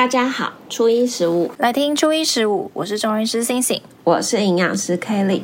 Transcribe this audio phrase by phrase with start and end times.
[0.00, 5.42] 大家好，初一十五来听初一十五，我是中医师星星，我是营养师 Kelly。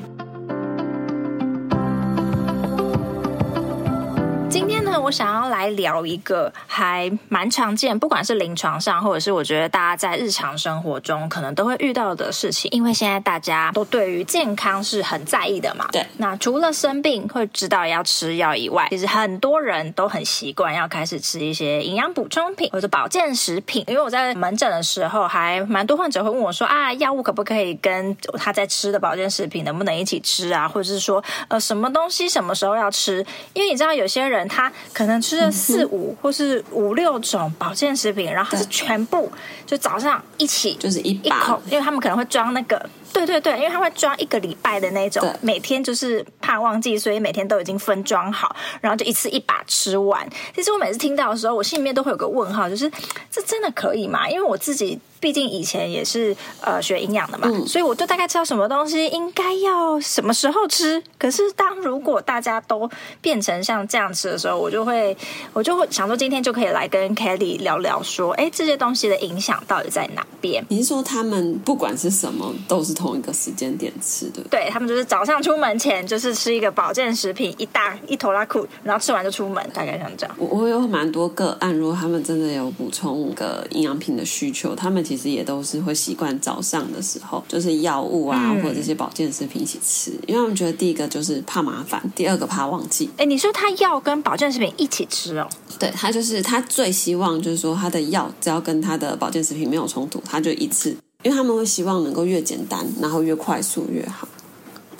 [5.06, 12.68] 我想要来聊一个还蛮常见，不管是临床上，或者是我觉得大家在日常生活中可能都会遇到的事情。
[12.72, 15.86] 因为现在大家都对于健康是很在意的嘛。
[15.92, 16.04] 对。
[16.16, 23.84] 那除了生病会知道要吃药以外，其实很多人都很习惯要开始吃一些营养补充品或者保健食品。
[23.86, 30.66] 因为我在门诊的时候，还蛮多患者会问我说：“啊，药物可不可以跟他在吃的保健食品能不能一起吃啊？
[30.66, 33.24] 或者是说，呃，什么东西什么时候要吃？
[33.52, 34.72] 因为你知道有些人他。
[34.96, 39.30] 可能吃了四五或是五六种保健食品，然后它是全部
[39.66, 50.26] 就早上一起就是一一口，因为他们可能会装那个，对对对，因为他会装一个礼拜的那种，每天就是怕忘记，所以每天都已经分装好，然后就一次一把吃完。
[50.54, 52.90] 其实我每次听到的时候，我心里面都会有个问号，就是
[53.30, 54.26] 这真的可以吗？
[54.26, 54.98] 因为我自己。
[55.26, 61.02] 毕竟以前也是呃学营养的嘛，嗯，所以我就大概知道什么东西应该要什么时候吃。
[61.18, 62.88] 可是当如果大家都
[63.20, 65.16] 变成像这样吃的时候，我就会
[65.52, 70.64] 我就会想说，今天就可以来跟 Kelly 聊聊，说，哎，这些东西的影响到底在哪边？
[70.68, 74.40] 你是说他们不管是什么，都是同一个时间点吃的？
[74.48, 80.36] 对，他们就是早上出门前就是吃一个保健食品，一大一头拉库，然后吃完就出门，大概像这样。
[80.38, 93.08] 我我有蛮多个案，如果他们真的有补充个营养品的需求，他们其实也都是会习惯早上的时候，就是药物啊、嗯、或者这些保健食品一起吃，因为他们觉得第一个就是怕麻烦，第二个怕忘记。
[93.16, 95.48] 哎，你说他药跟保健食品一起吃哦？
[95.78, 100.90] 对，他就是他最希望就是说他的药只要跟他的保健食品没有冲突，他就一次，
[101.22, 104.28] 因为他们会希望能够越简单，然后越快速越好。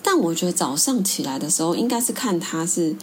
[0.02, 2.94] 但我觉得早上起来的时候，应该是看他是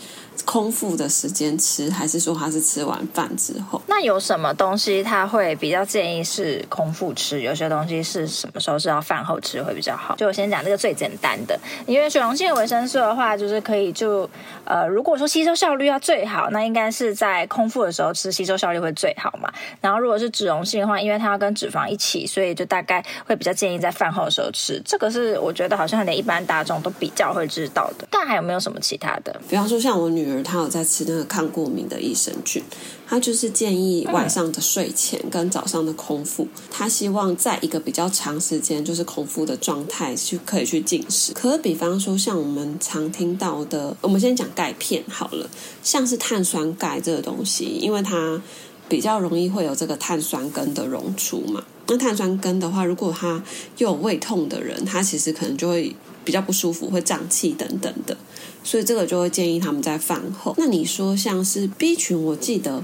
[0.45, 3.81] 空腹的时间吃，还是说他是吃完饭之后？
[3.87, 7.41] 那有什么东西他会比较建议是空腹吃？
[7.41, 10.15] 有些东西是什么时候是要饭后吃会比较好？
[10.15, 14.29] 就我先讲这个最简单的，因为水溶性维生素的话，就是可以就
[14.65, 19.51] 呃，如果说吸收效率要最好，那应该是在空腹的时候吃，吸收效率会最好嘛。
[19.81, 24.81] 然后如果是脂溶性的话，因为它要跟脂肪一起，所以就大概会比较建议在饭后的时候吃。
[24.85, 26.93] 这个是我觉得好像连一般大众都。
[26.99, 29.41] 比较会知道的，但还有没有什么其他的？
[29.49, 32.63] 比方说，像我女女儿，她有在吃那个抗过敏的益生菌，
[33.07, 41.33] 她就是建议晚上的睡前跟早上的空腹，她希望在一个比较长时间就是空腹的状态去可以去进食。
[41.33, 45.49] 可是，比方说像我们常听到的，我们先讲钙片好了，
[45.83, 48.41] 像是碳酸钙这个东西，因为它
[48.87, 51.63] 比较容易会有这个碳酸根的溶出嘛。
[51.87, 53.43] 那碳酸根的话，如果他
[53.77, 55.95] 又有胃痛的人，他其实可能就会。
[56.23, 58.17] 比较不舒服，会胀气等等的，
[58.63, 60.53] 所以这个就会建议他们在饭后。
[60.57, 62.83] 那你说像是 B 群，我记得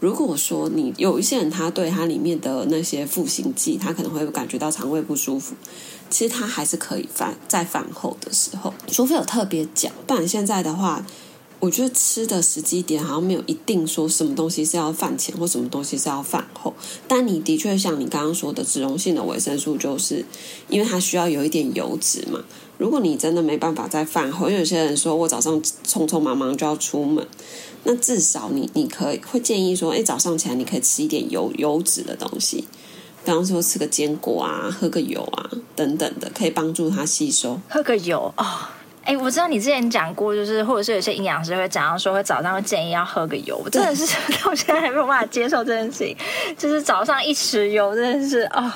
[0.00, 5.54] 如果说你有一些人，他对它里面的那些赋形剂，他可能会感觉到肠胃不舒服，
[6.10, 9.90] 其实他还是可以饭在饭后的时候，除非有特别讲。
[10.06, 11.04] 不然现在的话，
[11.58, 16.74] 我觉得吃的时机点好像没有一定说什么东西是要饭前或什么东西是要饭后。
[17.08, 20.22] 但你的确像你刚刚说的脂溶性的维生素，就是
[20.68, 22.44] 因为它需要有一点油脂嘛。
[22.78, 27.26] 如果你真的没办法在饭后，因为有些人说我早上匆匆忙忙就要出门，
[27.84, 32.66] 那至少你你可以会建议说，哎，早上起来你可以吃一点油油脂的东西，
[33.24, 37.58] 比方说吃个坚果啊，喝个油啊等等的，可以帮助它吸收。
[37.68, 38.72] 喝个油啊。
[39.06, 44.04] 哎，我知道你之前讲过，就是或者是有些营养师会讲到说，会早上会建议要喝个油，我真的是
[44.42, 46.16] 到现在还没有办法接受这件事情。
[46.58, 48.70] 就是早上一匙油，真的是哦，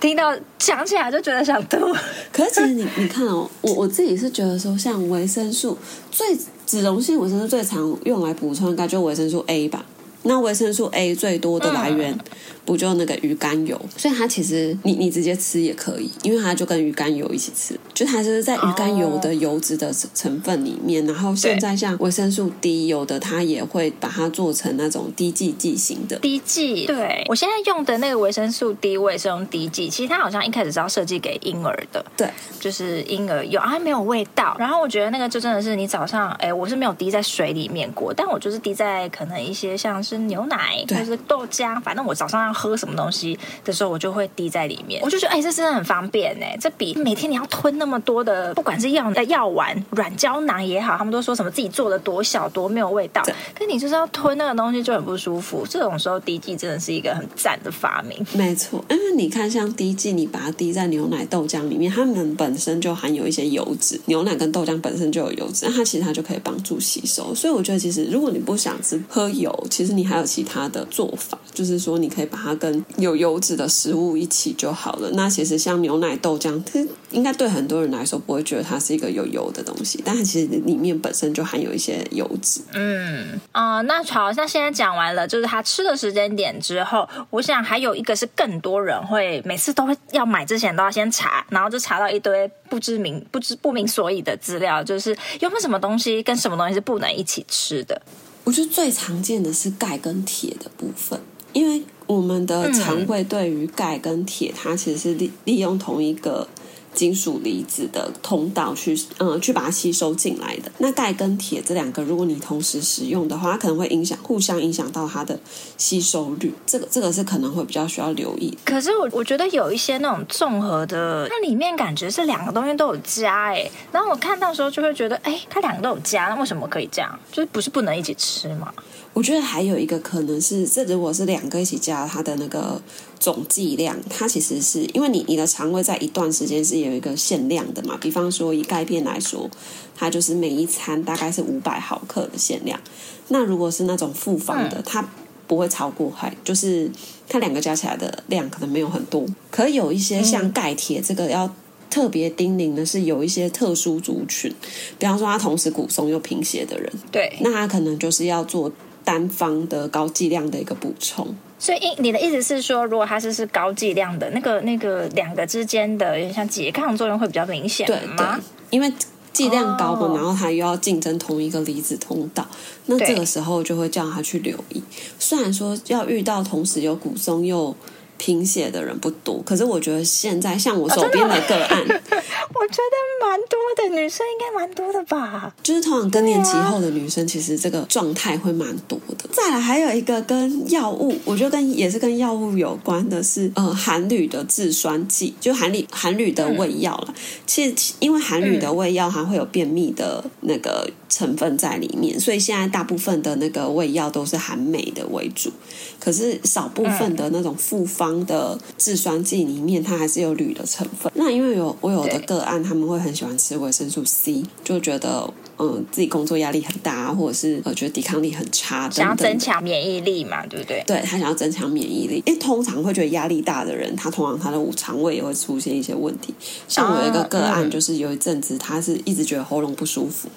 [0.00, 1.92] 听到想起来就觉得想吐。
[2.32, 5.76] 可是其实你你看哦，我我自己是觉得说，像维生素
[6.12, 9.84] 最脂溶性维生素最常用来补充，应该就维生素 A 吧。
[10.22, 12.16] 那维生素 A 最多的来源。
[12.64, 21.04] 嗯不就那个鱼肝油，所以它其实你你直接吃也可以，因为它就跟鱼肝油一起吃，就它就是在鱼肝油的油脂的成分里面。
[21.04, 26.86] 然后现在像维生素 D，有的它也会把它做成那种滴剂剂型的滴剂。
[26.86, 29.90] 对，我现在用的那个维生素 D，我也是用滴剂。
[29.90, 32.30] 其实它好像一开始是要设计给婴儿的，对，
[32.60, 34.56] 就是婴儿有啊，没有味道。
[34.58, 42.62] 然后我觉得那个就真的是你早上，哎，我是没有滴在水里面过，但我就是滴在可能一些像是牛奶或者是豆浆，反正我早上要。
[42.62, 45.02] 喝什么东西的时候，我就会滴在里面。
[45.02, 46.56] 我就觉得，哎，这真的很方便哎！
[46.60, 53.20] 这比每天你要吞那么多的，不管是药的药丸、软胶囊也好，他们都说什么自己做的多小多没有味道，
[53.52, 55.66] 可你就是要吞那个东西就很不舒服。
[55.68, 58.24] 这种时候滴剂真的是一个很赞的发明。
[58.34, 64.00] 没错，因为你看，像滴剂，你把它滴在牛奶、豆浆里面，它们本身就含有一些油脂。
[64.06, 67.34] 牛奶跟豆浆本身就有油脂，那它其实它就可以帮助吸收。
[67.34, 75.10] 所以我觉得，其实如果你不想吃喝油，其实你还有其他的做法，就是说你可以把它跟有油脂的食物一起就好了。
[75.12, 82.60] 那其实像牛奶、豆浆，它应该对很多人来说不会觉得它是一个有油的东西，但它其实里面本身就含有一些油脂。
[82.72, 98.00] 嗯啊、呃，那好，那现在讲完了，就是它吃的时间点之后，我想还有一个是更多人会每次都会要买之前都要先查，然后就查到一堆不知名、不知不明所以的资料，就是有没有什么东西跟什么东西是不能一起吃的。
[98.44, 101.20] 我觉得最常见的是钙跟铁的部分，
[101.52, 106.48] 因为我们的肠胃对于钙跟铁，它其实是利利用同一个。
[106.94, 110.70] 金属离子的通道去，嗯，去把它吸收进来的。
[110.76, 115.40] 那钙跟铁这两个，如果你同时使用的话，它可能会影响，互相影响到它的
[115.78, 116.52] 吸收率。
[116.66, 118.54] 这个，这个是可能会比较需要留意。
[118.62, 127.18] 可是我我觉得有一些那种综合的，它里面感觉是两个东西都有加，哎，然后我看到时候就会觉得，哎，它两个都有加，那为什么可以这样？
[127.32, 128.70] 就是不是不能一起吃吗？
[129.14, 132.80] 我觉得还有一个可能是，这如果是两个一起加，它的那个
[133.20, 137.94] 总剂量，它其实是因为你你的肠胃在一段时间是有一个限量的嘛。
[138.00, 139.50] 比方说以钙片来说，
[139.94, 142.80] 它就是每一餐大概是五百毫克的限量。
[143.28, 145.06] 那如果是那种复方的，它
[145.46, 146.90] 不会超过，还就是
[147.28, 149.26] 它两个加起来的量可能没有很多。
[149.50, 151.54] 可有一些像钙铁这个要
[151.90, 154.50] 特别叮咛的是，有一些特殊族群，
[154.98, 158.72] 比方说他同时骨松又贫血的人，对，那他可能就是要做。
[159.04, 168.40] 单方的高剂量的一个补充，所以你的意思是说，如果它是是高剂量的，那个那个两个之间的有点像拮抗作用会比较明显，对吗？
[168.70, 168.92] 因为
[169.32, 172.46] 剂量高嘛，然后它又要竞争同一个离子通道，
[172.86, 174.82] 那这个时候就会叫他去留意。
[175.18, 177.74] 虽然说要遇到同时有骨松又
[178.22, 181.86] 贫血的人不多，可是我觉得现在像我手边的个案，哦、
[182.54, 185.52] 我觉得蛮多的，女生应该蛮多的吧。
[185.60, 189.28] 就是通常更年期后的女生，其实这个状态会蛮多的。
[189.32, 197.12] 再来还有一个跟药物，我觉得跟也是跟药物有关的是，呃，含铝的制酸剂，就含铝含铝的胃药了。
[197.44, 205.52] 其实因为含铝的胃药，它会有便秘的那个成分在里面，所以现在大部分的那个胃药都是含镁的为主。
[206.00, 208.12] 可是少部分的那种复方。
[208.22, 211.10] 的制酸剂里面，它还是有铝的成分。
[211.16, 215.28] 那因为有我有的个案，他们会很喜欢吃维生素 C，就觉得
[215.58, 220.84] 嗯自己工作压力很大，或者是呃觉得抵抗力很差想要增强免疫力嘛，对不对？
[220.86, 226.32] 对，他想要增强免疫力，因为通常会觉得压力大的人，他通常他的肠胃也会出现一些问题。
[226.68, 230.28] 像我有一个个案，就是有一阵子他是一直觉得喉咙不舒服，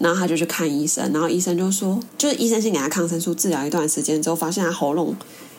[0.00, 5.14] 然后他就去看医生，然后医生就说，就是医生先给他抗生素治疗一段时间之后，发现他喉咙。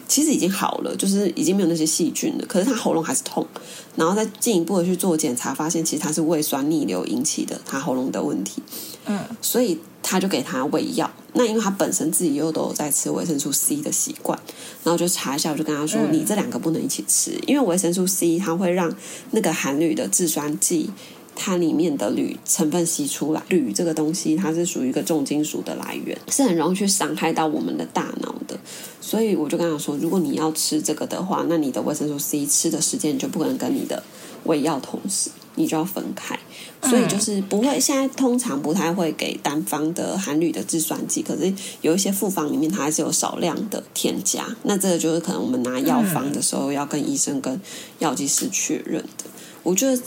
[0.08, 2.46] 其实已经好了，就是已经没有那些细菌了。
[2.46, 3.48] 可是他喉咙还是痛，
[3.96, 8.62] 然后再进一步的去做检查，发现其实他是胃酸逆流引起的，他喉咙的问题。
[9.06, 11.10] 嗯，所以他就给他喂药。
[11.32, 14.38] 那因为他本身自己又都有在吃维生素 C 的习惯，
[14.84, 18.94] 然后就查一下，我就跟他说：“你这两个不能一起吃，因为维生素 C 它会让
[19.30, 20.90] 那个含铝的制酸剂。”
[21.36, 28.58] 它里面的铝成分析出来，铝这个东西它是属于一个重金属的来源，是很容易去伤害到我们的大脑的。
[29.00, 34.04] 所以我就跟他说，如果你要吃这个的话，那你的维生素 C 吃的时间你就不可能跟你的
[34.44, 36.38] 胃药同时，你就要分开。
[36.84, 41.52] 所以就是不会，现在通常不太会给单方的含铝的制酸剂，可是
[41.82, 44.46] 有一些复方里面它还是有少量的添加。
[44.64, 47.60] 那这个就是可能我们拿药方的时候要跟医生跟
[48.00, 49.26] 药剂师确认的。
[49.64, 50.02] 我觉得。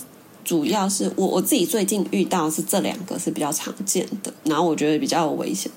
[0.45, 5.71] 主要是我我自己最近遇到是这两个是比较常见的，然后我觉得比较有危险。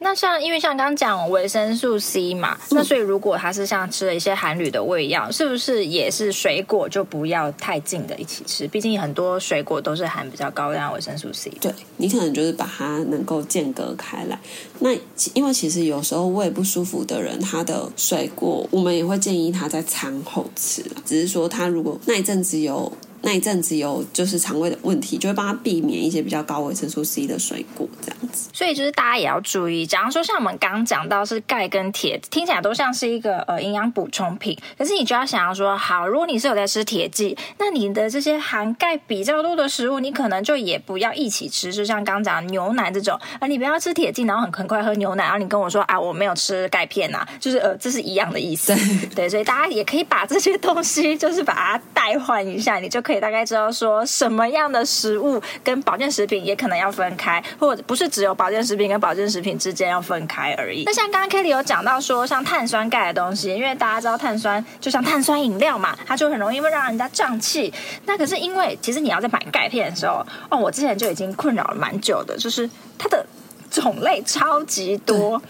[0.00, 8.68] 那像因为像刚刚讲维生素 C 嘛，那所以如果他是像吃了一些含铝的胃药，是不是也是水果就不要太近的一起吃？
[8.68, 11.50] 毕竟很多水果都是含比较高量维生素 C。
[11.60, 14.38] 对，你可能就是把它能够间隔开来。
[14.78, 14.90] 那
[15.34, 22.92] 因为其实有时候胃不舒服的人，他的水果我们也会建议他在餐后吃，只是说他如果那一阵子有。
[23.22, 28.48] 那一阵子有就是肠胃的问题，就会帮他避免一些比较高维生素 C 的水果这样子。
[28.52, 41.72] 所以就是大家也要注意，假如说像我们刚讲到是钙跟铁，听起来都像是一个呃营养补充品，可是你就要想要说，好，如果你是有在吃铁剂，那你的这些含钙比较多的食物，你可能就也不要一起吃。
[41.72, 48.72] 就像刚刚讲牛奶这种，啊，你不要吃铁剂，然后很很快喝牛奶，然后你跟我说啊，我没有吃钙片呐，就是呃，这是一样的意思。
[48.74, 53.02] 对，对，所以大家也可以把这些东西就是把它代换一下，你就。
[53.08, 60.82] 可以大概知道说什么样的食物跟保健食品也可能要分开，或者不是只有保健食品跟保健食品之间要分开而已。
[60.84, 67.72] 那像刚刚 Kelly 有讲到说，像碳酸钙的东西，因为大家知道碳酸就像碳酸饮料嘛，它就很容易会让人家胀气。
[68.04, 73.24] 那可是因为其实你要在买钙片的时候，哦，我之前就已经困扰了蛮久的，就是它的
[73.70, 75.40] 种类超级多。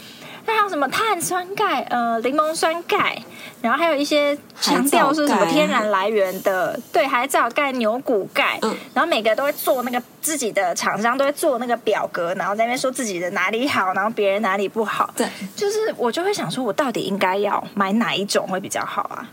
[0.46, 3.20] 那还有什么碳酸钙、呃，柠檬酸钙，
[3.60, 19.28] 然后还有一些强调是什么天然来源的，对，海藻钙、牛骨钙，嗯，然后每个都会做那个自己的厂商都会做那个表格，然后在那边说自己的哪里好，然后别人哪里不好，对，就是我就会想说，我到底应该要买哪一种会比较好啊？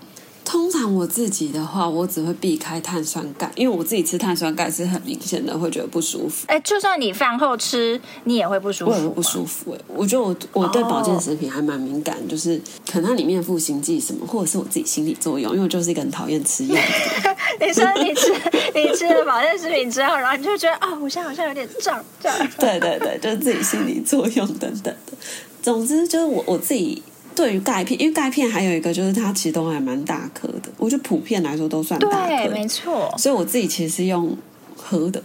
[0.46, 6.46] 通常我自己的话，我只会避开碳酸钙，因为我自己吃碳酸钙是很明显的，会觉得不舒服。
[6.48, 8.92] 哎，就算你饭后吃，你也会不舒服。
[8.92, 16.80] 我也会不舒服哎，我觉得我我对保健食品还蛮敏感，就是可能它里面的赋形剂什么，或者是我自己心理作用，因为我就是一个很讨厌吃药。
[17.60, 18.32] 你说你吃
[18.76, 22.32] 你吃了保健食品之后，然后你就觉得啊、哦，我现在好像有点胀胀。
[22.60, 25.18] 对对对，就是自己心理作用等等的。
[25.62, 27.02] 总之就是我我自己。
[27.36, 33.14] 对于钙片，因为钙片还有一个就是它其实都还蛮大颗的，我觉得普遍来说都算大颗，对，没错。
[33.18, 34.36] 所以我自己其实是用
[34.76, 35.22] 喝的，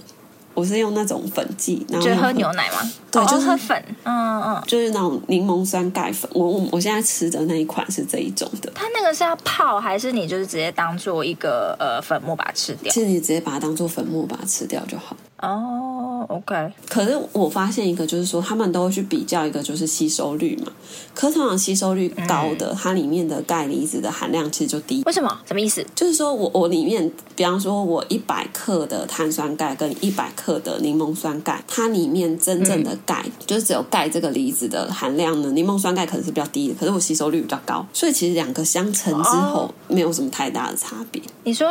[0.53, 2.93] 我是用那种粉剂，然后就喝牛奶吗？
[3.11, 6.31] 对，就是、喝粉，嗯嗯，就是那种柠檬酸钙粉。
[6.33, 8.71] 我我我现在吃的那一款是这一种的。
[8.75, 12.93] 它那个是要泡，还是你就是直接当做一个呃粉末把它吃掉？
[12.93, 15.17] 其实你直接把它当做粉末把它吃掉就好。
[15.43, 16.73] 哦、oh，OK。
[16.89, 20.73] 可是我发现一个，就是说他们都会去比较一个，就是吸收率嘛。
[21.15, 25.03] 可通常吸收率高的，嗯、它里面的钙离子的含量其实就低。
[25.07, 25.41] 为什么？
[25.47, 25.85] 什么意思？
[25.95, 35.51] 就是说我我里面，比方说我一百克的碳酸钙跟一百克的柠檬酸钙，它里面真正的钙、嗯、就是只有钙这个离子的含量呢。
[35.53, 41.23] 柠檬酸钙可能是比较低的，可是我吸收率比较高，所以其实两个相乘之后没有什么太大的差别。
[41.45, 41.71] 你说？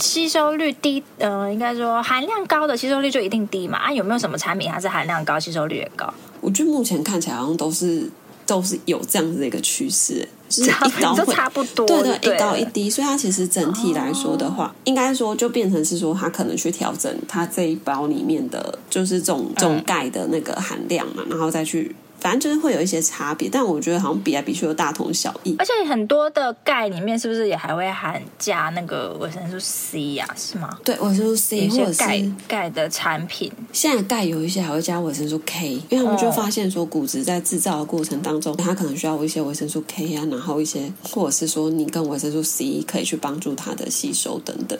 [0.00, 3.78] 吸收率低，呃，应该说含量高的吸收率就一定低嘛？
[3.78, 6.12] 啊，有没有什么产品它是含量高、吸收率也高？
[6.40, 8.10] 我觉得目前看起来好像都是
[8.46, 12.90] 都是有这样子的一个趋势，就是一高 会差不多，对对，对，一高一低。
[12.90, 21.94] 所以它其实整体来说的话，哦、应该说就变成是说，它可能去调整它这一包里面的，就是这种这种钙的那个含量嘛，然后再去。
[22.20, 25.56] 反正就是会有一些差别，但我觉得好像比来比去都大同小异。
[25.58, 30.36] 而且很多的钙里面是不是也还会含加那个维生素 C 呀、啊？
[30.36, 30.78] 是吗？
[30.84, 33.50] 对，维生素 C 或者是钙钙的产品。
[33.72, 44.78] 现在钙有一些还会加维生素 K，因为他们就发现说骨质在制造的过程当中，它可能需要一些维生素 K 啊，然后一些或者是说你跟维生素 C 可以去帮助它的吸收等等，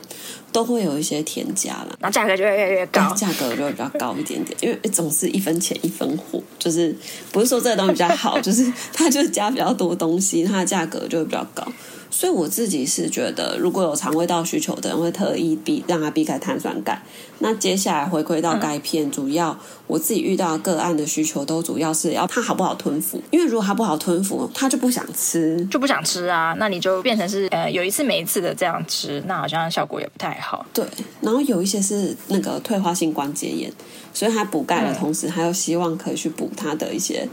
[0.52, 6.94] 都会有一些添加了，那价格就会越来越高，价格就会比较高一点点，因为总是一分钱一分货，就是。
[7.32, 11.66] 不是说这个东西比较好，就是它就是加比较多东西，它的价格就会比较高。
[12.10, 17.00] 所以我自己是觉得，如果有肠胃道需求的人，会特意避让他避开碳酸钙。
[17.38, 26.54] 那接下来回归到钙片，主要我自己遇到个案的需求都主要是要它好不好吞服，因为如果它不好吞服，他就不想吃，就不想吃啊。
[26.58, 30.66] 那你就变成是呃有一次没一次的这样吃，那好像效果也不太好。
[30.74, 30.84] 对，
[31.20, 33.72] 然后有一些是那个退化性关节炎，
[34.12, 37.26] 所以他补钙的同时，还有希望可以去补他的一些。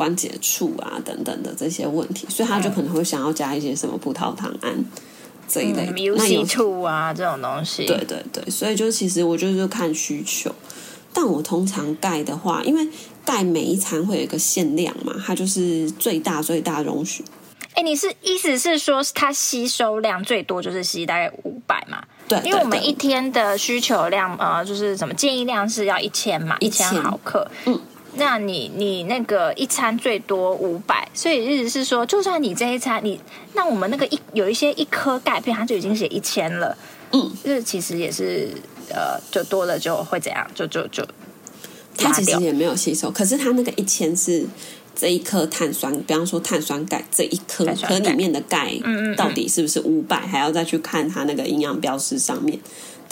[0.00, 4.82] 关节处啊等等的这些问题，所以他就可能会想要加一些什么葡萄糖胺
[5.46, 7.84] 这一类的，嗯、那有醋啊这种东西。
[7.84, 10.50] 对对对，所以就其实我就是看需求，
[11.12, 12.88] 但我通常钙的话，因为
[13.26, 17.22] 钙每一餐会有一个限量嘛，它就是最大最大容许。
[17.74, 22.02] 哎，你是意思是说它吸收量最多就是吸大概五百嘛？
[22.26, 27.78] 对，因为我们一天的需求量呃，就是什么建议量是要一千嘛，一千毫克，嗯。
[28.14, 33.20] 那你你那个一餐最多五百，所以意思是说，就算你这一餐你，
[33.54, 36.76] 那我们那个一有一些一颗钙片，它就已经写一千了，
[37.12, 38.48] 嗯，这其实也是
[38.88, 41.06] 呃，就多了就会怎样，就就就，
[41.96, 44.44] 它其实也没有吸收，可是它那个一千是
[44.94, 52.58] 这一颗碳酸，比方说碳酸钙这一颗颗里面的钙，嗯嗯，到底是不是五百，还要再去看它那个营养标识上面。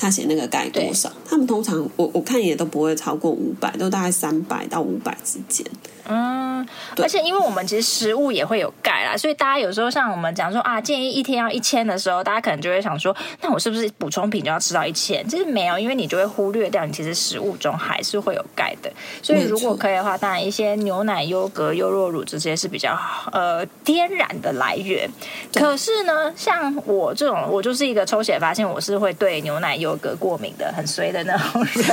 [0.01, 1.13] 它写那个钙多少？
[1.29, 5.67] 他们通常我我看也都不会超过五百，都大概三百到五百之间。
[6.11, 6.67] 嗯，
[6.97, 15.27] 而且因为我们其实食物也会有钙啦，所以大家有时候像我们讲说啊，建议一天要一千的时候，大家可能就会想说，那我是不是补充品就要吃到一千？
[15.29, 18.91] 其实没有，因为你就会忽略掉你其实食物中还是会有钙的。
[19.23, 22.99] 所以如果可以的话，当然一些牛奶、优格、优酪乳这些是比较
[23.31, 25.07] 呃天然的来源。
[25.53, 31.85] 可是呢，像我这种，我就是一个抽血发现我是会对牛奶、优格过敏的，很衰的那种人。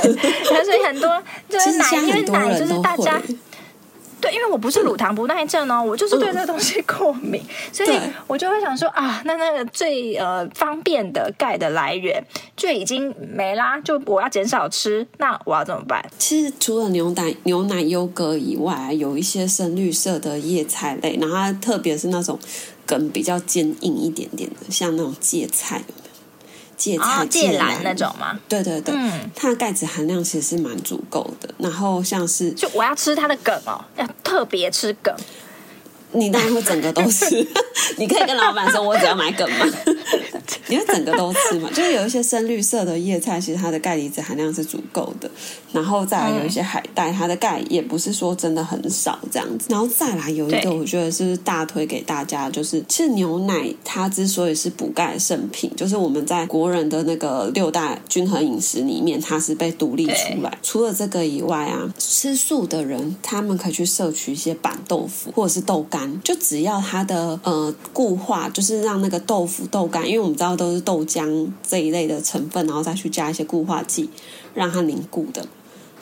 [0.65, 3.22] 所以很多 就是奶，因为奶就是大家。
[4.22, 12.24] 对，因为我不是乳糖不耐症哦，我就是对这个东西过敏，嗯、所以我就会想说啊，那那个最呃方便的钙的来源
[12.55, 16.03] 就已经没啦，就我要减少吃，那我要怎么办？
[16.17, 22.39] 其实除了牛奶、牛奶、优格以外，有一些深绿色的叶菜类，然后它特别是那种
[22.86, 25.84] 根比较坚硬一点点的，像那种芥菜。
[26.77, 28.39] 芥菜、芥蓝那种吗？
[28.48, 31.50] 对对对，嗯，它的钙质含量其实是蛮足够的。
[31.58, 35.13] 然后像是，就我要吃它的梗哦，要特别吃梗。
[36.12, 37.25] 你当然会整个都吃。
[37.98, 39.65] 你可以跟老板说，我只要买梗嘛。
[40.67, 41.69] 你会整个都吃嘛？
[41.73, 45.29] 就是有一些深绿色的叶菜，其实它的钙离子含量是足够的。
[45.71, 49.67] 然后再来有一些海带，它的钙也不是说真的很少这样子。
[49.69, 60.57] 然后再来有一个，我觉得是大推给大家，就是其实牛奶它之所以是补钙圣品，就是我们在国人的那个六大均衡饮食里面，它是被独立出来。
[60.63, 74.10] 除了这个以外啊，吃素的人他们可以去摄取一些板豆腐或者是豆干，就只要它的呃固化，就是让那个豆腐豆干，因为我们知道都是豆浆这一类的成分，然后再去加一些固化剂，
[74.54, 75.46] 让它凝固的。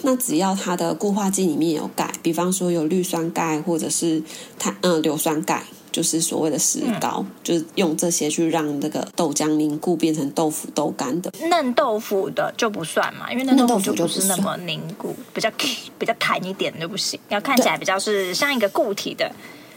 [0.02, 4.22] 那只要它的固化剂里面有钙，比方说有氯酸钙或者是
[4.60, 5.64] 碳嗯硫酸钙，
[5.94, 11.32] 就是所谓的石膏，嗯、就是用这些去让那个豆浆凝固变成豆腐豆干的。
[11.50, 15.50] 嫩豆腐的就不算嘛，因为嫩豆腐就不是那么凝固，比较
[15.98, 19.32] 比较弹一点就不行，要看起来比较是像一个固体的。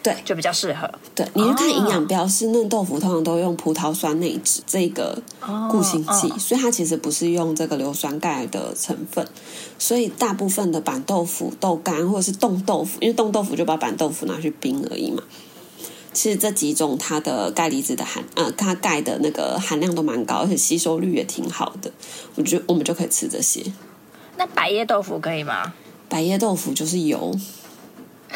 [0.07, 0.89] 对，就比较适合。
[1.17, 5.21] 对，你去看营养标示，嫩豆腐通常都用葡萄酸内酯这个
[5.69, 9.27] 固形剂，哦、所以它其实不是用这个硫酸钙的成分。
[9.81, 15.25] 所以大部分的板豆腐、豆干或者是冻豆腐，因为冻豆腐就把板豆腐拿去冰而已嘛。
[16.13, 21.91] 其实这几种它的钙离子的含，呃，它钙的那个含量都蛮高，而且吸收率也挺好的。
[22.37, 23.61] 我觉得我们就可以吃这些。
[24.37, 25.75] 那百叶豆腐可以吗？
[26.09, 27.37] 百叶豆腐就是油。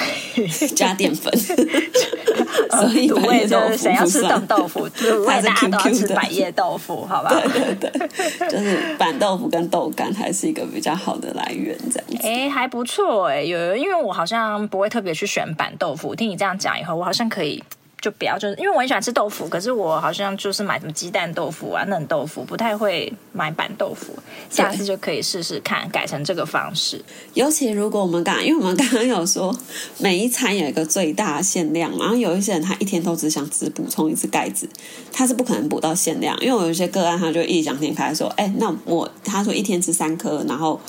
[0.74, 7.30] 加淀粉， 所以我也就是谁要吃冻豆腐， 卤味大家都要吃百叶豆腐，好吧？
[7.52, 12.26] 对对对，就是板豆腐跟豆干还是一个比较好的来源，这样子。
[12.26, 17.62] 哎，还不错哎，有因为我好像不会特别去选板豆腐，听你这样讲以后，我好像可以。
[18.00, 24.14] 就不要，就是因为我很喜欢吃豆腐，可是我好像就是买什么鸡蛋豆腐啊、嫩豆腐，不太会买板豆腐。
[24.48, 27.04] 下次就可以试试看，改成这个方式。
[27.34, 29.54] 尤其如果我们刚，因为我们刚刚有说
[29.98, 34.66] 每一餐有一个最大限量，然后有一些人他一天都只想只补充一次钙质，
[35.12, 36.34] 他是不可能补到限量。
[36.40, 40.80] 因为我有一些个案，他就异想天开说：“哎，那我他说一天吃三颗，然后。”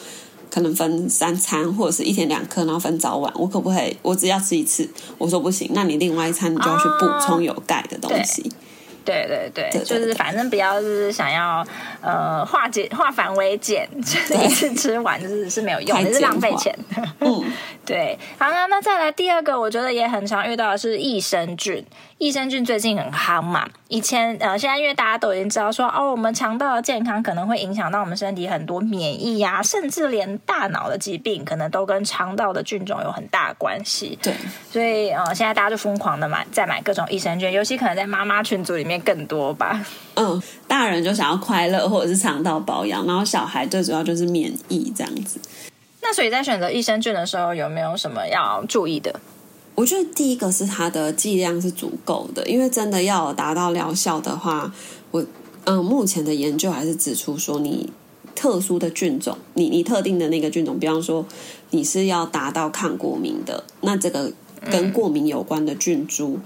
[0.52, 3.34] 可能分三餐或者是一天两颗，然后分早晚。
[3.36, 3.98] 我可不可以？
[4.04, 4.88] 我只要吃一次。
[5.18, 8.44] 我说不行，那你另外一餐你就要去补充有钙的东西。
[8.44, 8.70] 哦
[9.04, 11.66] 对对对，对，就是反正不要就是想要
[12.02, 16.78] 呃化解化繁为简，就是一次吃完就是是没有用，的是浪费钱。
[17.20, 17.44] 嗯，
[17.92, 18.18] 对。
[18.38, 21.86] 好，那那再来第二个，我觉得也很常遇到的是益生菌。
[22.18, 34.18] 益生菌最近很夯嘛，以前呃现在因为大家都已经知道说哦，我们肠道的健康可能会影响到我们身体很多免疫呀、啊，甚至连大脑的疾病可能都跟肠道的菌种有很大关系。
[34.22, 34.36] 对，
[34.72, 39.02] 所以呃现在大家就疯狂的买在买各种益生菌，尤其可能在妈妈群组里面。
[39.04, 45.42] 更多吧，嗯，大人就想要快乐或者是肠道保养，然后小孩最主要就是免疫这样子。
[46.02, 49.20] 那所以在选择益生菌的时候，有没有什么要注意的？
[49.76, 54.74] 我觉得第一个是它的剂量是足够的，因为真的要达到疗效的话，
[55.12, 55.26] 我
[55.66, 57.90] 嗯，目前的研究还是指出说，你
[58.36, 61.26] 特殊的菌种，你你特定的那个菌种，比方说
[61.70, 64.32] 你是要达到抗过敏的，那这个
[64.70, 66.38] 跟过敏有关的菌株。
[66.38, 66.42] 嗯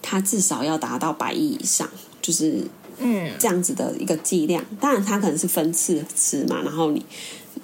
[0.00, 1.86] 它至少要达到百亿以上，
[2.22, 2.64] 就是
[2.98, 4.64] 嗯这样子的一个剂量。
[4.70, 7.04] 嗯、当然，它可能是分次吃嘛，然后你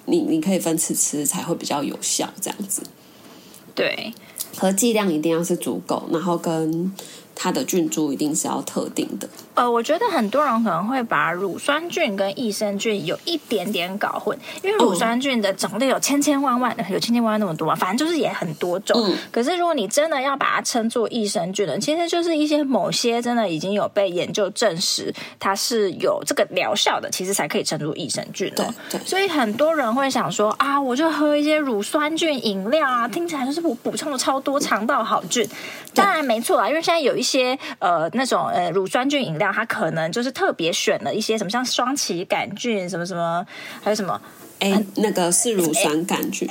[0.07, 2.83] 你你可以分次吃才会比较有效，这样子。
[3.75, 4.12] 对，
[4.57, 6.93] 和剂量一定要是足够，然后跟。
[7.35, 9.29] 它的菌株一定是要特定的。
[9.55, 19.01] 呃，我觉得很多人可能会把乳酸菌跟益生菌有一点点搞混，因为乳酸菌的种类有千千万万，有千千万万那么多嘛，反正就是也很多种。
[19.01, 19.16] 嗯。
[19.31, 28.53] 可是如果你真的要把它称作益生菌的，其实就是一些某些真的已经有被研究证实它是有这个疗效的，其实才可以称作益生菌。
[28.57, 29.01] 对对。
[29.07, 35.49] 所以很多人会想说啊，我就喝一些乳酸菌饮料啊，听起来就是我补充了超多肠道好菌。
[35.95, 37.59] 当然没错啊，因为现在有一些。
[37.79, 43.45] 呃那种呃乳酸菌饮料，它可能就是特别选了一些什么像双歧杆菌什么什么，
[43.83, 44.21] 还有什么
[44.61, 46.49] 哎、欸、那个是乳酸杆菌，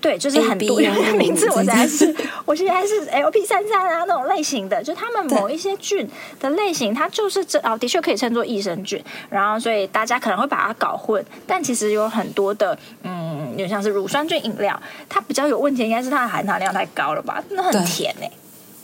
[0.00, 0.78] 对，就是很多
[1.16, 17.42] 名字我现在是，我现在是 LP 三三啊那种类型的，就他们某一些菌的类型，它就是这哦的确可以称作益生菌，然后所以大家可能会把它搞混，但其实有很多的嗯，有像是乳酸菌饮料，它比较有问题，应该是它的含糖量太高了吧？
[17.50, 18.32] 那很甜哎、欸。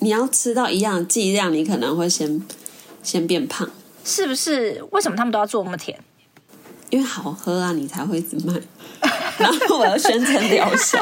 [0.00, 2.40] 你要吃到一样剂量，你可能会先
[3.02, 3.68] 先变胖，
[4.04, 4.84] 是不是？
[4.90, 5.98] 为什么他们都要做那么甜？
[6.96, 8.54] 因为好喝啊，你才会一直卖。
[9.36, 10.98] 然后我要宣称疗效。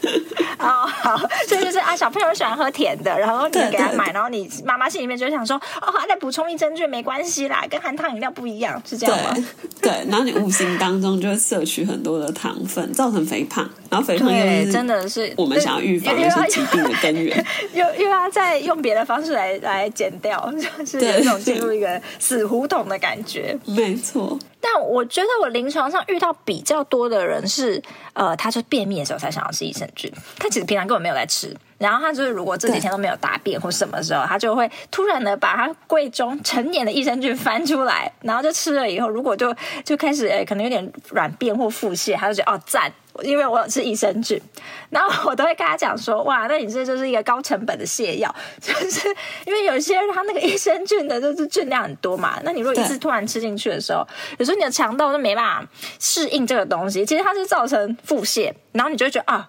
[0.58, 1.14] 哦，好，
[1.46, 9.34] 所以就是啊，小朋友喜欢喝甜的，然后你给他买，然后你妈妈心里面就想说，哦，再补充益生菌没关系啦，跟含糖饮料不一样，是这样吗？
[9.82, 17.44] 对，对，然后你无形当中就会摄取很多的糖分，造成肥胖，然后肥胖又，真的是我们想要预防一些疾病的根源，
[17.74, 20.50] 又又，又要再用别的方式来来减掉，
[20.86, 24.38] 就是有一种进入一个死胡同的感觉，没错。
[24.68, 27.80] 但我觉得我临床上遇到比较多的人是，
[28.14, 31.56] 呃，他就便秘的时候才想要吃益生菌，他其实平常根本没有在吃。
[31.78, 42.90] 然后他就是如果这几天都没有大便或什么时候，他就会突然的把他柜中成年的益生菌翻出来，然后就吃了以后，如果就就开始可能有点软便或腹泻，他就觉得哦赞。
[43.22, 44.40] 因为我有吃益生菌，
[44.90, 49.08] 然后我都会跟他讲说：“哇，那你这就是一个高成本的泻药， 就是
[49.44, 52.40] 因为有些人他那个益生菌的就是菌量很多嘛。
[52.44, 54.06] 那你如果一次突然吃进去的时候，
[54.38, 59.48] 有时候你的肠道就没办法适应这个东西，其实它是造成腹泻，然后你就会觉得啊，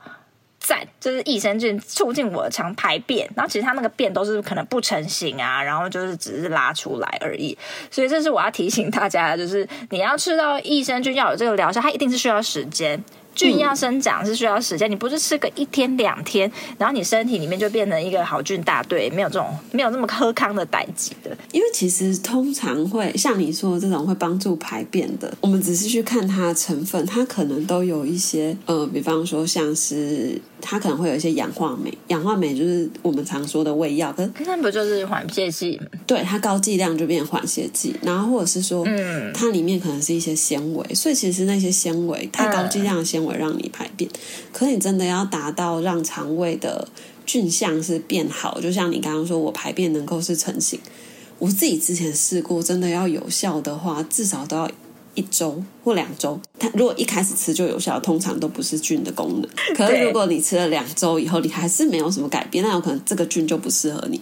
[0.60, 7.58] 赞，就是益生菌促进我的肠排便，然后其实它那个便都是可能不成形啊，然后就是只是拉出来而已。
[7.91, 13.01] 所以这是我要提醒大家的，就是你要吃到益生菌要有这个疗效，它一定是需要时间。”
[13.38, 21.38] 菌要生长是需要时间，你不是吃个一天两天，然后你身体里面就变成一个好菌大队，没有这种没有那么喝康的代级的。
[21.52, 35.80] 因为其实通常会像你说的这种会帮助排便的，我们只是去看它的成分，它可能都有一些呃，比方说像是它可能会有一些氧化酶，氧化酶就是我们常说的胃药，可是那不就是缓泻剂？
[36.06, 43.38] 对，它高剂量就变缓泻剂，然后或者是说，嗯，它里面可能是一些纤维，所以其实那些纤维太高剂量的纤维。
[43.38, 44.10] 让你排便，
[44.52, 46.88] 可你真的要达到让肠胃的
[47.24, 50.80] 菌相是变好，就像你刚刚说，我排便能够是成型。
[51.38, 54.72] 我自己之前试过，真的要有效的话，至少都要
[55.17, 56.39] 一周或两周。
[56.58, 59.49] 它如果一开始吃就有效，通常都不是菌的功能。
[59.75, 64.21] 可是如果你吃了两周以后，你还是没有什么改变，那有可能这个菌就不适合你。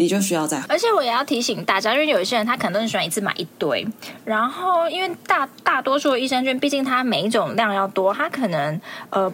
[0.00, 3.84] 你就需要再，而且我也要提醒大家，因为有一些人他可能都是喜欢一次买一堆，
[4.24, 9.28] 然后因为大大多数的益生菌，毕竟它每一种量要多，它可能呃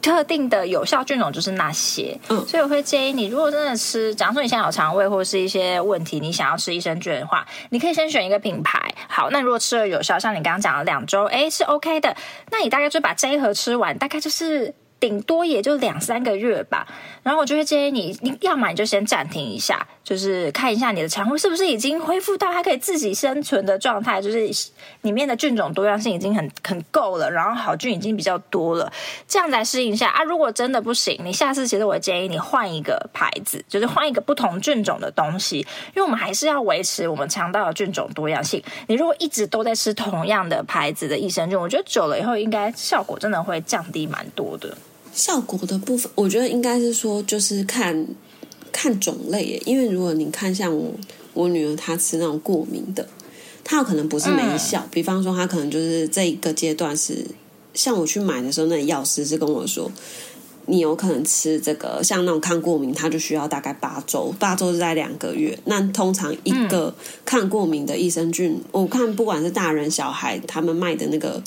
[0.00, 8.80] 特定的有效菌种就是那些，嗯，所以我会建议你，如果真的吃，假如说你现在有肠胃或者是一些问题，你想要吃益生菌的话，你可以先选一个品牌。
[9.08, 12.16] 好，那如果吃了有效，像你刚刚讲了两周，哎，是 OK 的，
[12.50, 14.74] 那你大概就把这一盒吃完，大概就是。
[15.00, 16.86] 顶多也就两三个月吧，
[17.22, 24.46] 然后我就会建议你，你要么你就先暂停一下，就是看一下你的肠胃是不是已经恢复到它可以自己生存的状态，就是
[25.00, 28.92] 里面的菌种多样性已经很很够了，然后好菌已经比较多了，
[29.26, 30.22] 这样来适应一下啊。
[30.22, 38.62] 如果真的不行，你下次其实我建议你换一个牌子，就是换一个不同菌种的东西，因为我们还是要维持我们肠道的菌种多样性。
[38.86, 44.76] 你如果一直都在吃同样的牌子的益生菌，我觉得久了以后应该效果真的会降低蛮多的。
[45.12, 48.06] 效果的部分，我觉得应该是说，就是看
[48.72, 49.62] 看种类耶。
[49.66, 50.92] 因为如果你看像我
[51.34, 53.06] 我女儿她吃那种过敏的，
[53.64, 54.80] 她有可能不是没效。
[54.80, 57.26] 嗯、比方说，她可能就是这一个阶段是，
[57.74, 59.90] 像我去买的时候，那药师是跟我说，
[60.66, 65.58] 你有可能吃这个，像那种抗过敏，它就需要大概八周，八周是在两个月。
[65.64, 66.94] 那通常一个
[67.24, 71.42] 抗过敏的益生菌，嗯、我看不管是大人小孩，他们卖的那个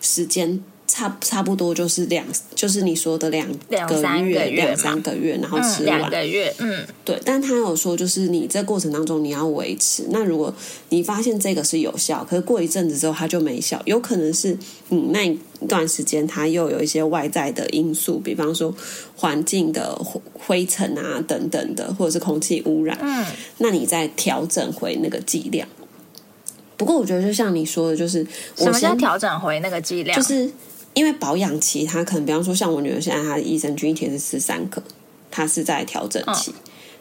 [0.00, 0.62] 时间。
[0.86, 7.20] 差差不多就是两，就是你说的两个月，两三个月，两三个月，然后吃完、嗯、两个月，嗯，对。
[7.24, 10.06] 但他有说，就是你这过程当中你要维持。
[10.10, 10.54] 那如果
[10.90, 14.56] 你发现这个是有效，可是过一阵子之后它就没效，有可能是
[14.90, 18.72] 嗯那一段时间它又有一些外在的因素，比方说
[19.16, 19.92] 环境的
[20.32, 23.26] 灰尘啊等等的，或者是空气污染，嗯，
[23.58, 25.66] 那你再调整回那个剂量。
[26.76, 30.16] 不过我觉得就像你说的，就是什么叫调整回那个剂量？
[30.16, 30.48] 就是。
[30.96, 34.82] 因为保养期，他可能比方说，像我女儿现在，她的益生菌一天是吃三颗，
[35.30, 36.50] 她是在调整期。
[36.50, 36.54] 哦、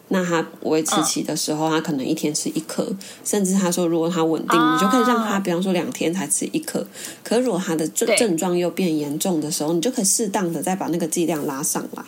[0.10, 6.86] 那她维持期的时候，她可能一天吃一颗，甚至她说，如果她稳定，哦、你就可以让她，比方说两天才吃一颗。
[7.24, 12.04] 可是如果她的症症状又变严重的时候，你就可以适当的再把那个剂量拉上来。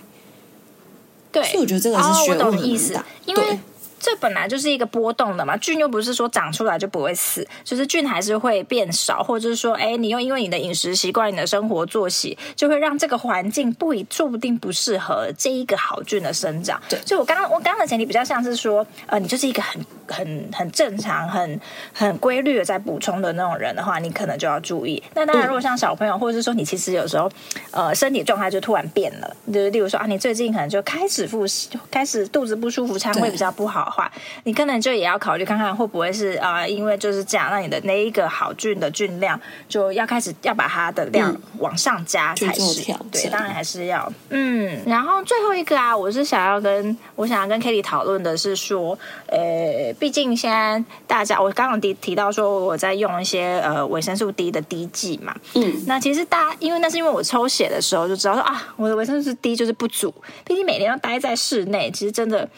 [1.31, 3.57] 对，所以我觉得这个是学问很大，因为。
[3.99, 16.81] 这本来就是一个波动的嘛，菌又不是说长出来就不会死，就是菌还是会变少，或者是说，哎，你又因为你的饮食习惯、你的生活作息，就会让这个环境不一，说不定不适合这一个好菌的生长。
[16.87, 21.59] 对，所以我刚刚我刚刚的前提比较像是说，呃，你就是一个很很很正常、很
[21.93, 25.01] 很规律的在补充的那种人的话，你可能就要注意。
[25.15, 27.29] 那当然，如果像小朋友，或者是说你其实有时候，
[27.71, 33.86] 呃，身体状态就突然变了，就是例如说啊，你最近可能就开始腹泻，开始肚子不舒服，肠胃比较不好。
[33.87, 34.11] 的话，
[34.43, 42.91] 你可能就也要考虑看看会不会是啊、呃，因为就是这样，那你的那一个好菌的菌量就要开始要把它的量往上加才是。
[42.91, 44.79] 嗯、对，当然还是要嗯。
[44.85, 48.97] 然后最后一个啊，我是想要跟我想要跟 Katie 讨论的是说，
[49.27, 60.13] 呃，毕竟现在大家我刚刚提提到说我在用一些呃维生素 D 的滴剂嘛，嗯，那其实大家因为那是因为我抽血的时候就知道说啊，我的维生素 D 就是不足，
[60.45, 62.49] 毕竟每天要待在室内，其实真的。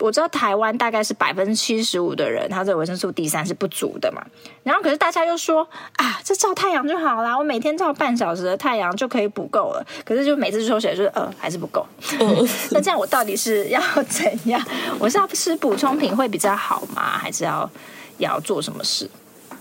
[0.00, 4.20] 我知道台湾大概是百分之七十五的人，他这维生素 D 三是不足的嘛。
[4.62, 9.86] 然后可是大家又说啊，这照太阳就好啦，我每天照半小时的太阳就可以补够了。
[10.04, 11.86] 可是就每次抽血就是呃还是不够。
[12.72, 14.60] 那这样我到底是要怎样？
[14.98, 17.16] 我是要吃补充品会比较好吗？
[17.16, 17.70] 还是要
[18.18, 19.08] 要做什么事？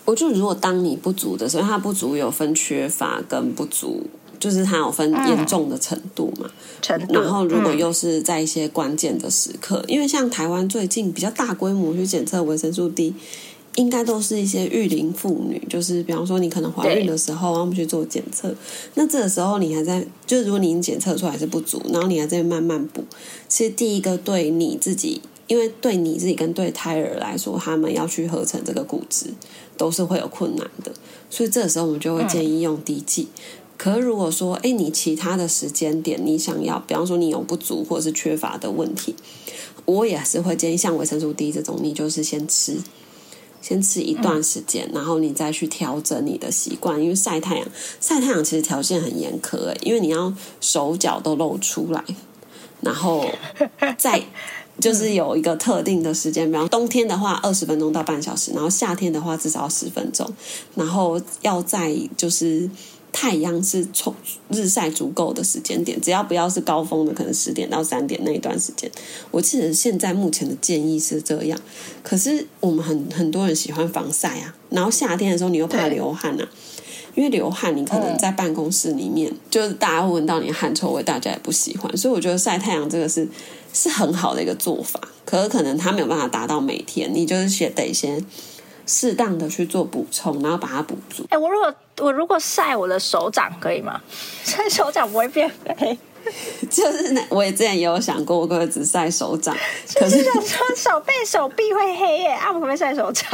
[0.06, 4.10] 我觉得如果当你不足的时候，它不足有分缺乏跟不足。
[4.44, 6.52] 就是它有分严重的程度嘛，
[6.82, 7.14] 程度。
[7.14, 13.14] 然后如果又是在一些关键的时刻，嗯、因为像台湾最近比较大规模去检测维生素 D，
[13.76, 18.54] 应该都是一些育龄妇女，就是比方说你可能怀孕的时候，我们去做检测。
[18.96, 23.02] 那这个时候你还在，就是如果你检测出来是不足，然后你还在慢慢补，
[23.48, 29.28] 其实第一个对你自己，因为对你自己跟对胎儿来说，他们要去合成这个骨质
[29.78, 30.92] 都是会有困难的，
[31.30, 33.30] 所以这个时候我们就会建议用滴剂。
[33.32, 39.14] 嗯可是如果说，哎，你其他的时间点你想要，比方说你有不足或者是缺乏的问题，
[39.84, 42.78] 我也是会建议像维生素 D 这种，你就是先吃，
[43.62, 47.02] 先吃一段时间，然后你再去调整你的习惯。
[47.02, 47.68] 因为晒太阳，
[48.00, 52.02] 晒太阳其实条件很严苛，哎，因为你要手脚都露出来，
[52.80, 53.26] 然后
[53.98, 54.24] 再
[54.80, 60.32] 就是有一个特定的时间，比方冬天的话二十分钟到半小时，然后夏天的话至少十分钟，
[60.76, 62.70] 然后要在就是。
[63.14, 64.14] 太阳是充
[64.50, 68.92] 日晒足够的时间点，只要不要是高峰的，可能十点到三点那一段时间。
[69.32, 71.58] 我记得现在目前的建议是这样，
[72.02, 76.50] 可是我们很很多人喜欢防晒啊，然后夏天的时候你又怕流汗啊，
[77.14, 83.28] 因为流汗你可能在办公室里面，就是大家会闻到你的汗臭味，大家也不喜欢，所以我觉得晒太阳这个是
[83.72, 88.26] 是很好的一个做法，可是可能它没有办法达到每天，你就是先得先。
[88.86, 91.24] 适当的去做补充，然后把它补足。
[91.30, 94.00] 哎、欸，我如果我如果晒我的手掌可以吗？
[94.44, 95.98] 晒手掌不会变黑？
[96.70, 99.54] 就是那我也之前也有想过，我可不可以只晒手掌？
[99.96, 103.26] 可是想说手背手臂会黑耶，啊，我可不可以晒手掌？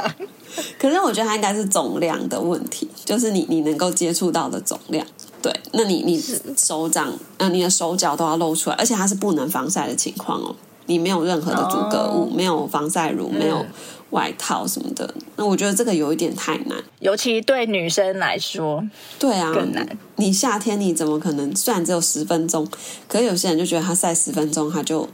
[0.80, 5.06] 可是我觉得它应该是总量的问题，就是你你能够接触到的总量。
[5.40, 6.20] 对，那你你
[6.58, 10.56] 手掌呃你的手脚都要露出来，而且它是不能防晒的情况哦。
[10.88, 13.64] 你没有任何的阻隔物，哦、没有防晒乳，没有。
[14.12, 18.84] 外套什么的，那我觉得这个有一点太难，尤其对女生来说，
[19.20, 19.88] 对啊，更难。
[20.16, 21.56] 你夏天你怎么可能？
[21.56, 22.68] 虽然只有十分钟，
[23.08, 25.08] 可是有些人就觉得他晒十分钟他就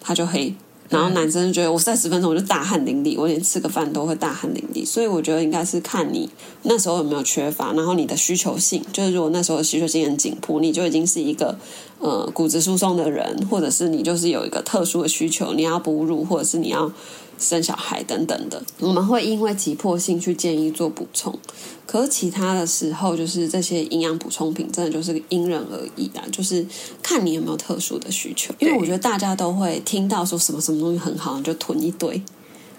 [0.00, 0.54] 他就黑，
[0.88, 4.86] 然后男生就觉得我晒十分钟我就大汗淋漓，我连吃个饭都会大汗淋漓。
[4.86, 6.30] 所以我觉得应该是看你
[6.62, 11.58] 那时候有没有缺乏，然后你的需求性，就是如果那时候的需求性很紧迫，你就已经是一个
[11.98, 16.92] 呃骨质疏松的人，或者是你就是有一个特殊的需求，你要哺乳，或者是你要。
[17.38, 21.38] 生小孩等等的，我们会因为急迫性去建议做补充，
[21.86, 26.66] 可是其他的时候，就是这些营养补充品真的就是因人而异啊，就是
[27.02, 28.54] 看你有没有特殊的需求。
[28.58, 32.22] 因为我觉得大家都会听到说什么什么东西很好，你就囤一堆，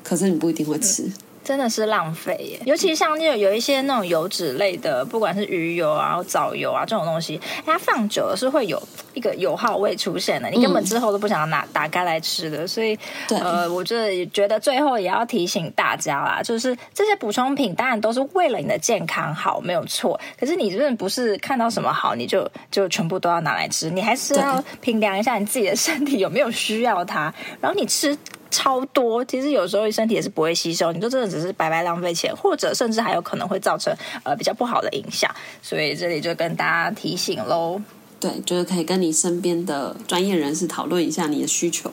[0.04, 1.12] 可是你不一定会吃。
[1.48, 8.78] 真的是浪费耶，尤其像那种有一些那种油脂类的，不管是鱼油啊、藻油啊这种东西，它放久了是会有
[9.14, 12.68] 一个油耗味出现的，你根本之后都不想要拿打开来吃的。
[12.68, 20.20] 所以，呃，我就觉得最后也要提醒大家啦，就是这些补充品当然都是为了你的健康好，没有错。
[20.38, 28.18] 可是你真的不是看到什么好你就就全部都要拿来吃，你还是要评量一下你自己的身体有没有需要它，然后你吃。
[28.50, 35.30] 超多，其实有时候身体也是不会吸收，你就真的只是白白浪费钱，或者甚至还有可能会造成呃比较不好的影响。
[35.62, 37.82] 所以这里就跟大家提醒喽，
[38.20, 41.92] 对，就是可以跟你身边的专业人士讨论一下你的需求，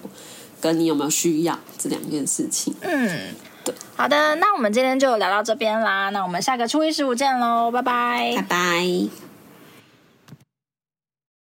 [0.60, 2.74] 跟你有没有需要这两件事情。
[2.80, 9.33] 嗯，对，好的，那我们今天就聊到这边啦，那我们下个初一十五见喽，拜拜，拜拜。